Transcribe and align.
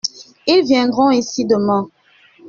Ils 0.47 0.65
viendront 0.65 1.11
ici 1.11 1.45
demain? 1.45 1.87